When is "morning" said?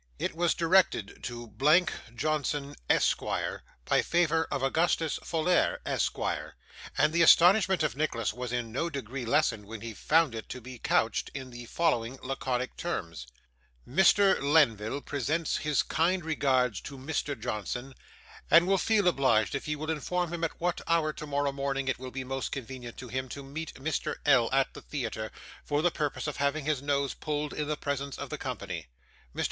21.51-21.87